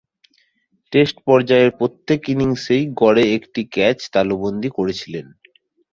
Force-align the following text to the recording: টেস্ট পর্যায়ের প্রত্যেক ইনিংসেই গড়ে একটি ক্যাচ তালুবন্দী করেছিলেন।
টেস্ট 0.93 1.17
পর্যায়ের 1.27 1.71
প্রত্যেক 1.79 2.21
ইনিংসেই 2.29 2.83
গড়ে 3.01 3.23
একটি 3.37 3.61
ক্যাচ 3.71 3.99
তালুবন্দী 4.13 4.69
করেছিলেন। 4.77 5.25